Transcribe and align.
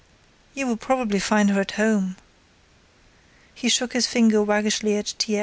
"You 0.55 0.65
will 0.65 0.77
probably 0.77 1.19
find 1.19 1.51
her 1.51 1.61
at 1.61 1.73
home." 1.73 2.15
He 3.53 3.69
shook 3.69 3.93
his 3.93 4.07
finger 4.07 4.41
waggishly 4.41 4.97
at 4.97 5.13
T. 5.19 5.37